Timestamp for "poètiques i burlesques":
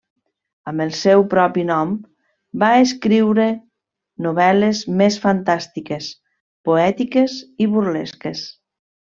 6.71-8.45